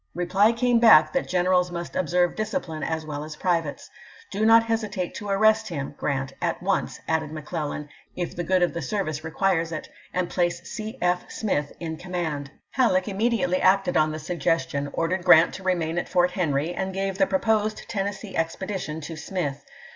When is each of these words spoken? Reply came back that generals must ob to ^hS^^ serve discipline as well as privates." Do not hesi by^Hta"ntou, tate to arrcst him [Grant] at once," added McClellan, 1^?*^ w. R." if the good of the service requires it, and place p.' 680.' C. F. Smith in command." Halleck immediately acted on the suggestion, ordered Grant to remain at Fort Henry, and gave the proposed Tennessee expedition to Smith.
Reply 0.15 0.51
came 0.51 0.79
back 0.79 1.13
that 1.13 1.27
generals 1.27 1.69
must 1.69 1.95
ob 1.95 2.07
to 2.07 2.07
^hS^^ 2.07 2.09
serve 2.09 2.35
discipline 2.35 2.81
as 2.81 3.05
well 3.05 3.23
as 3.23 3.35
privates." 3.35 3.87
Do 4.31 4.47
not 4.47 4.63
hesi 4.63 4.85
by^Hta"ntou, 4.87 4.91
tate 4.93 5.13
to 5.13 5.25
arrcst 5.27 5.67
him 5.67 5.93
[Grant] 5.95 6.33
at 6.41 6.59
once," 6.63 6.99
added 7.07 7.31
McClellan, 7.31 7.83
1^?*^ 7.83 7.83
w. 7.83 7.89
R." 7.91 7.91
if 8.27 8.35
the 8.35 8.43
good 8.43 8.63
of 8.63 8.73
the 8.73 8.81
service 8.81 9.23
requires 9.23 9.71
it, 9.71 9.89
and 10.11 10.27
place 10.27 10.59
p.' 10.59 10.65
680.' 10.65 10.97
C. 10.97 10.97
F. 11.03 11.31
Smith 11.31 11.73
in 11.79 11.97
command." 11.97 12.49
Halleck 12.71 13.07
immediately 13.07 13.61
acted 13.61 13.95
on 13.95 14.11
the 14.11 14.17
suggestion, 14.17 14.89
ordered 14.93 15.23
Grant 15.23 15.53
to 15.53 15.63
remain 15.63 15.99
at 15.99 16.09
Fort 16.09 16.31
Henry, 16.31 16.73
and 16.73 16.95
gave 16.95 17.19
the 17.19 17.27
proposed 17.27 17.87
Tennessee 17.87 18.35
expedition 18.35 19.01
to 19.01 19.15
Smith. 19.15 19.63